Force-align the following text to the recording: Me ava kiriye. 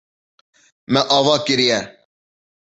Me 0.91 0.99
ava 1.17 1.35
kiriye. 1.45 1.79